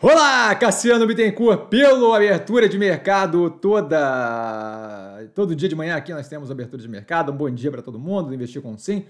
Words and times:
Olá, 0.00 0.54
Cassiano 0.54 1.04
Bittencourt, 1.08 1.66
pelo 1.68 2.14
abertura 2.14 2.68
de 2.68 2.78
mercado 2.78 3.50
toda 3.50 5.28
todo 5.34 5.56
dia 5.56 5.68
de 5.68 5.74
manhã 5.74 5.96
aqui 5.96 6.12
nós 6.12 6.28
temos 6.28 6.52
abertura 6.52 6.80
de 6.80 6.86
mercado. 6.86 7.32
Um 7.32 7.36
bom 7.36 7.50
dia 7.50 7.68
para 7.68 7.82
todo 7.82 7.98
mundo, 7.98 8.32
investir 8.32 8.62
com 8.62 8.78
sim. 8.78 9.06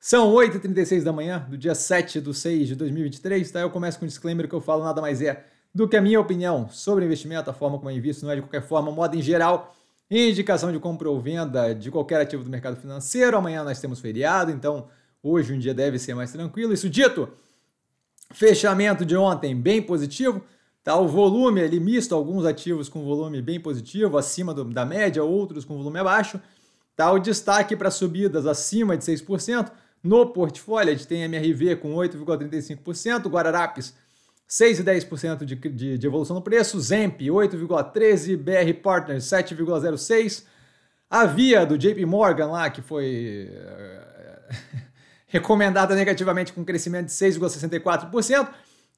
São 0.00 0.32
8h36 0.32 1.02
da 1.02 1.12
manhã 1.12 1.46
do 1.50 1.58
dia 1.58 1.74
7 1.74 2.22
de 2.22 2.32
6 2.32 2.68
de 2.68 2.76
2023, 2.76 3.50
tá? 3.50 3.60
Eu 3.60 3.68
começo 3.68 3.98
com 3.98 4.06
um 4.06 4.08
disclaimer 4.08 4.48
que 4.48 4.54
eu 4.54 4.60
falo 4.62 4.82
nada 4.82 5.02
mais 5.02 5.20
é 5.20 5.44
do 5.74 5.86
que 5.86 5.98
a 5.98 6.00
minha 6.00 6.18
opinião 6.18 6.66
sobre 6.70 7.04
investimento, 7.04 7.50
a 7.50 7.52
forma 7.52 7.76
como 7.76 7.90
eu 7.90 7.94
invisto, 7.94 8.24
não 8.24 8.32
é 8.32 8.36
de 8.36 8.40
qualquer 8.40 8.62
forma, 8.62 8.90
moda 8.90 9.14
em 9.14 9.20
geral, 9.20 9.76
indicação 10.10 10.72
de 10.72 10.78
compra 10.78 11.10
ou 11.10 11.20
venda 11.20 11.74
de 11.74 11.90
qualquer 11.90 12.22
ativo 12.22 12.42
do 12.42 12.48
mercado 12.48 12.76
financeiro. 12.76 13.36
Amanhã 13.36 13.62
nós 13.62 13.78
temos 13.82 14.00
feriado, 14.00 14.50
então 14.50 14.88
hoje 15.22 15.52
um 15.52 15.58
dia 15.58 15.74
deve 15.74 15.98
ser 15.98 16.14
mais 16.14 16.32
tranquilo. 16.32 16.72
Isso 16.72 16.88
dito, 16.88 17.28
Fechamento 18.32 19.04
de 19.04 19.16
ontem 19.16 19.54
bem 19.54 19.80
positivo. 19.80 20.42
Tá, 20.82 20.96
o 20.96 21.08
volume 21.08 21.60
ali 21.62 21.80
misto, 21.80 22.14
alguns 22.14 22.44
ativos 22.44 22.88
com 22.88 23.04
volume 23.04 23.42
bem 23.42 23.58
positivo, 23.58 24.16
acima 24.16 24.54
do, 24.54 24.62
da 24.64 24.84
média, 24.84 25.22
outros 25.24 25.64
com 25.64 25.76
volume 25.76 25.98
abaixo. 25.98 26.40
Tá, 26.94 27.10
o 27.10 27.18
destaque 27.18 27.74
para 27.74 27.90
subidas 27.90 28.46
acima 28.46 28.96
de 28.96 29.04
6%. 29.04 29.72
No 30.02 30.26
portfólio, 30.26 30.92
a 30.92 30.96
gente 30.96 31.08
tem 31.08 31.22
MRV 31.24 31.76
com 31.76 31.92
8,35%, 31.94 33.28
Guararapes 33.28 33.94
6,10% 34.48 35.44
de, 35.44 35.56
de, 35.56 35.98
de 35.98 36.06
evolução 36.06 36.36
no 36.36 36.42
preço, 36.42 36.80
Zemp 36.80 37.20
8,13%, 37.20 38.36
BR 38.36 38.80
Partners 38.80 39.24
7,06%, 39.24 40.44
a 41.10 41.26
Via 41.26 41.66
do 41.66 41.76
JP 41.76 42.04
Morgan 42.06 42.46
lá, 42.46 42.70
que 42.70 42.80
foi 42.80 43.50
recomendada 45.26 45.94
negativamente 45.94 46.52
com 46.52 46.64
crescimento 46.64 47.06
de 47.06 47.12
6,64%. 47.12 48.48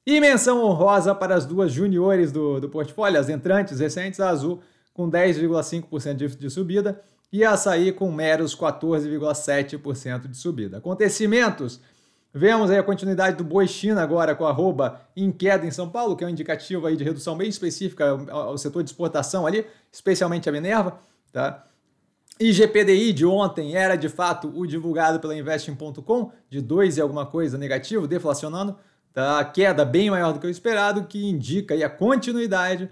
E 0.05 0.19
menção 0.19 0.63
honrosa 0.63 1.13
para 1.13 1.35
as 1.35 1.45
duas 1.45 1.71
juniores 1.71 2.31
do, 2.31 2.59
do 2.59 2.69
portfólio, 2.69 3.19
as 3.19 3.29
entrantes 3.29 3.79
recentes, 3.79 4.19
a 4.19 4.29
Azul 4.29 4.61
com 4.93 5.09
10,5% 5.09 6.13
de, 6.15 6.27
de 6.35 6.49
subida 6.49 7.01
e 7.31 7.43
a 7.43 7.51
Açaí 7.51 7.91
com 7.91 8.11
meros 8.11 8.55
14,7% 8.55 10.27
de 10.27 10.37
subida. 10.37 10.77
Acontecimentos. 10.77 11.79
Vemos 12.33 12.69
a 12.69 12.83
continuidade 12.83 13.37
do 13.37 13.43
Boi 13.43 13.67
China 13.67 14.01
agora 14.01 14.35
com 14.35 14.45
arroba 14.45 15.01
em 15.15 15.31
queda 15.31 15.65
em 15.65 15.71
São 15.71 15.89
Paulo, 15.89 16.15
que 16.15 16.23
é 16.23 16.27
um 16.27 16.29
indicativo 16.29 16.85
aí 16.85 16.95
de 16.95 17.03
redução 17.03 17.35
bem 17.35 17.49
específica 17.49 18.09
ao, 18.09 18.49
ao 18.49 18.57
setor 18.57 18.83
de 18.83 18.89
exportação 18.89 19.47
ali, 19.47 19.65
especialmente 19.91 20.47
a 20.47 20.51
Minerva, 20.51 20.99
tá? 21.31 21.65
IGPDI 22.39 23.11
de 23.11 23.25
ontem 23.25 23.75
era 23.75 23.97
de 23.97 24.07
fato 24.07 24.49
o 24.55 24.65
divulgado 24.65 25.19
pela 25.19 25.35
Investing.com, 25.35 26.31
de 26.49 26.61
2 26.61 26.97
e 26.97 27.01
alguma 27.01 27.25
coisa 27.25 27.57
negativo, 27.57 28.07
deflacionando, 28.07 28.77
tá? 29.13 29.43
queda 29.43 29.83
bem 29.83 30.09
maior 30.09 30.31
do 30.31 30.39
que 30.39 30.47
o 30.47 30.49
esperado, 30.49 31.03
que 31.03 31.27
indica 31.27 31.75
a 31.85 31.89
continuidade 31.89 32.89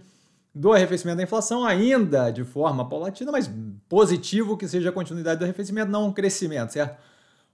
do 0.53 0.73
arrefecimento 0.73 1.17
da 1.17 1.23
inflação, 1.23 1.65
ainda 1.65 2.29
de 2.29 2.43
forma 2.43 2.89
paulatina, 2.89 3.31
mas 3.31 3.49
positivo 3.87 4.57
que 4.57 4.67
seja 4.67 4.89
a 4.89 4.91
continuidade 4.91 5.39
do 5.39 5.43
arrefecimento, 5.43 5.89
não 5.89 6.07
um 6.07 6.13
crescimento, 6.13 6.73
certo? 6.73 6.97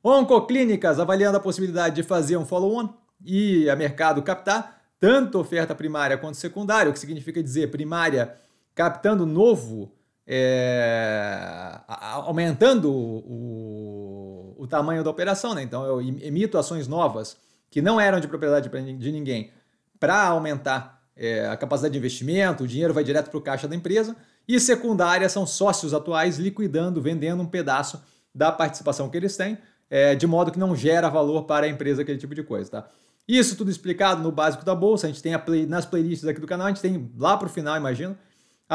Oncoclínicas 0.04 1.00
avaliando 1.00 1.38
a 1.38 1.42
possibilidade 1.42 1.96
de 1.96 2.04
fazer 2.04 2.38
um 2.38 2.46
follow-on 2.46 2.90
e 3.24 3.70
a 3.70 3.76
mercado 3.76 4.24
captar 4.24 4.82
tanto 5.00 5.40
oferta 5.40 5.76
primária 5.76 6.18
quanto 6.18 6.38
secundária, 6.38 6.90
o 6.90 6.94
que 6.94 7.00
significa 7.00 7.44
dizer 7.44 7.70
primária 7.70 8.34
captando 8.74 9.26
novo 9.26 9.92
é, 10.26 11.80
aumentando 11.88 12.92
o, 12.92 14.56
o, 14.58 14.68
tamanho 14.68 15.04
da 15.04 15.10
operação. 15.10 15.54
Né? 15.54 15.64
Então 15.64 15.86
eu 15.86 16.02
emito 16.02 16.58
ações 16.58 16.88
novas 16.88 17.38
que 17.70 17.82
não 17.82 18.00
eram 18.00 18.20
de 18.20 18.28
propriedade 18.28 18.70
de 18.98 19.12
ninguém 19.12 19.52
para 20.00 20.28
aumentar 20.28 21.02
é, 21.16 21.48
a 21.48 21.56
capacidade 21.56 21.94
de 21.94 21.98
investimento, 21.98 22.64
o 22.64 22.68
dinheiro 22.68 22.94
vai 22.94 23.04
direto 23.04 23.30
para 23.30 23.38
o 23.38 23.42
caixa 23.42 23.68
da 23.68 23.76
empresa. 23.76 24.16
E 24.48 24.60
secundária 24.60 25.28
são 25.30 25.46
sócios 25.46 25.94
atuais 25.94 26.38
liquidando, 26.38 27.02
vendendo 27.02 27.42
um 27.42 27.46
pedaço 27.46 28.04
da 28.34 28.52
participação 28.52 29.10
que 29.10 29.16
eles 29.16 29.38
têm, 29.38 29.58
é, 29.90 30.16
de 30.16 30.28
modo 30.28 30.52
que 30.52 30.60
não 30.60 30.76
gera 30.76 31.08
valor 31.10 31.44
para 31.44 31.66
a 31.66 31.70
empresa 31.70 32.02
aquele 32.02 32.18
tipo 32.18 32.36
de 32.36 32.44
coisa. 32.44 32.70
Tá? 32.70 32.88
Isso 33.28 33.56
tudo 33.56 33.72
explicado 33.72 34.22
no 34.22 34.32
básico 34.32 34.66
da 34.66 34.76
bolsa. 34.76 35.08
A 35.08 35.10
gente 35.10 35.22
tem 35.22 35.38
play, 35.40 35.66
nas 35.66 35.86
playlists 35.86 36.28
aqui 36.28 36.42
do 36.42 36.48
canal, 36.48 36.68
a 36.68 36.70
gente 36.70 36.82
tem 36.82 37.12
lá 37.18 37.38
para 37.38 37.46
o 37.46 37.50
final, 37.50 37.78
imagino, 37.78 38.18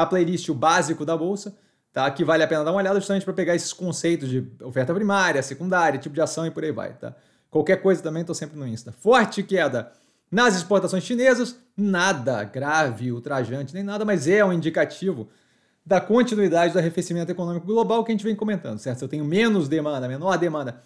a 0.01 0.05
playlist 0.05 0.49
o 0.49 0.53
básico 0.53 1.05
da 1.05 1.17
bolsa, 1.17 1.55
tá? 1.91 2.09
Que 2.11 2.23
vale 2.23 2.43
a 2.43 2.47
pena 2.47 2.63
dar 2.63 2.71
uma 2.71 2.77
olhada 2.77 2.99
justamente 2.99 3.23
para 3.23 3.33
pegar 3.33 3.55
esses 3.55 3.73
conceitos 3.73 4.29
de 4.29 4.45
oferta 4.63 4.93
primária, 4.93 5.41
secundária, 5.43 5.99
tipo 5.99 6.15
de 6.15 6.21
ação 6.21 6.45
e 6.45 6.51
por 6.51 6.63
aí 6.63 6.71
vai, 6.71 6.93
tá? 6.93 7.15
Qualquer 7.49 7.81
coisa 7.81 8.01
também 8.01 8.21
estou 8.21 8.35
sempre 8.35 8.57
no 8.57 8.67
Insta. 8.67 8.91
Forte 8.91 9.41
queda 9.41 9.91
nas 10.31 10.55
exportações 10.55 11.03
chinesas, 11.03 11.57
nada 11.75 12.43
grave, 12.43 13.11
ultrajante, 13.11 13.73
nem 13.73 13.83
nada, 13.83 14.05
mas 14.05 14.27
é 14.27 14.45
um 14.45 14.53
indicativo 14.53 15.27
da 15.85 15.99
continuidade 15.99 16.73
do 16.73 16.77
arrefecimento 16.77 17.31
econômico 17.31 17.65
global 17.65 18.03
que 18.03 18.11
a 18.11 18.13
gente 18.13 18.23
vem 18.23 18.35
comentando, 18.35 18.77
certo? 18.77 18.99
Se 18.99 19.03
eu 19.03 19.09
tenho 19.09 19.25
menos 19.25 19.67
demanda, 19.67 20.07
menor 20.07 20.37
demanda 20.37 20.81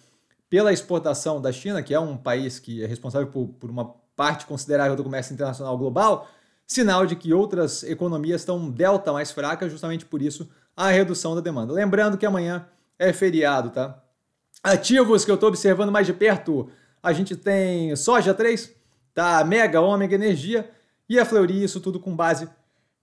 pela 0.48 0.72
exportação 0.72 1.42
da 1.42 1.52
China, 1.52 1.82
que 1.82 1.92
é 1.92 2.00
um 2.00 2.16
país 2.16 2.58
que 2.58 2.82
é 2.82 2.86
responsável 2.86 3.28
por, 3.28 3.48
por 3.48 3.70
uma 3.70 3.94
parte 4.16 4.46
considerável 4.46 4.96
do 4.96 5.04
comércio 5.04 5.34
internacional 5.34 5.76
global, 5.76 6.28
sinal 6.66 7.06
de 7.06 7.16
que 7.16 7.32
outras 7.32 7.82
economias 7.82 8.40
estão 8.40 8.70
delta 8.70 9.12
mais 9.12 9.30
fraca, 9.30 9.68
justamente 9.68 10.04
por 10.04 10.22
isso 10.22 10.48
a 10.76 10.88
redução 10.88 11.34
da 11.34 11.40
demanda. 11.40 11.72
Lembrando 11.72 12.18
que 12.18 12.26
amanhã 12.26 12.66
é 12.98 13.12
feriado, 13.12 13.70
tá? 13.70 14.02
Ativos 14.62 15.24
que 15.24 15.30
eu 15.30 15.34
estou 15.34 15.48
observando 15.48 15.92
mais 15.92 16.06
de 16.06 16.12
perto, 16.12 16.68
a 17.02 17.12
gente 17.12 17.36
tem 17.36 17.94
Soja 17.96 18.32
3, 18.32 18.72
tá? 19.12 19.44
Mega, 19.44 19.80
Ômega 19.80 20.14
Energia 20.14 20.70
e 21.08 21.18
a 21.18 21.24
Fleury, 21.24 21.62
isso 21.62 21.80
tudo 21.80 22.00
com 22.00 22.16
base 22.16 22.48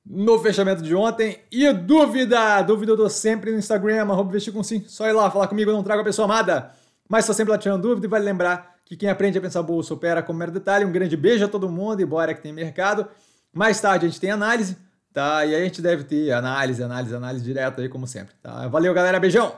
no 0.03 0.39
fechamento 0.39 0.81
de 0.81 0.95
ontem. 0.95 1.39
E 1.51 1.71
dúvida, 1.71 2.61
dúvida 2.63 2.91
eu 2.91 2.97
dou 2.97 3.09
sempre 3.09 3.51
no 3.51 3.59
Instagram, 3.59 4.01
arroba 4.01 4.31
vestir 4.31 4.51
com 4.51 4.63
sim, 4.63 4.83
só 4.87 5.07
ir 5.07 5.13
lá 5.13 5.29
falar 5.29 5.47
comigo, 5.47 5.69
eu 5.69 5.75
não 5.75 5.83
trago 5.83 6.01
a 6.01 6.05
pessoa 6.05 6.25
amada, 6.25 6.71
mas 7.07 7.25
estou 7.25 7.35
sempre 7.35 7.51
lá 7.51 7.57
tirando 7.57 7.83
dúvida 7.83 8.07
e 8.07 8.09
vale 8.09 8.25
lembrar 8.25 8.77
que 8.83 8.97
quem 8.97 9.09
aprende 9.09 9.37
a 9.37 9.41
pensar 9.41 9.61
bolsa 9.63 9.93
opera 9.93 10.21
com 10.21 10.33
mero 10.33 10.51
detalhe. 10.51 10.83
Um 10.83 10.91
grande 10.91 11.15
beijo 11.15 11.45
a 11.45 11.47
todo 11.47 11.69
mundo 11.69 12.01
e 12.01 12.05
bora 12.05 12.33
que 12.33 12.41
tem 12.41 12.51
mercado. 12.51 13.07
Mais 13.53 13.79
tarde 13.81 14.05
a 14.05 14.09
gente 14.09 14.19
tem 14.19 14.31
análise, 14.31 14.77
tá? 15.13 15.45
E 15.45 15.53
aí 15.53 15.61
a 15.61 15.65
gente 15.65 15.81
deve 15.81 16.03
ter 16.03 16.31
análise, 16.31 16.81
análise, 16.81 17.15
análise 17.15 17.43
direto 17.43 17.81
aí, 17.81 17.89
como 17.89 18.07
sempre, 18.07 18.33
tá? 18.41 18.67
Valeu, 18.67 18.93
galera, 18.93 19.19
beijão! 19.19 19.53